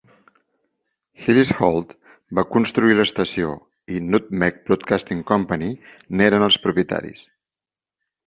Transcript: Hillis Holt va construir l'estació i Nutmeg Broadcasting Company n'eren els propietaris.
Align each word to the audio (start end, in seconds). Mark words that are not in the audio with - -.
Hillis 1.25 1.49
Holt 1.57 1.91
va 2.39 2.43
construir 2.55 2.95
l'estació 2.99 3.51
i 3.97 4.01
Nutmeg 4.15 4.57
Broadcasting 4.69 5.21
Company 5.33 5.71
n'eren 6.21 6.47
els 6.47 6.59
propietaris. 6.67 7.21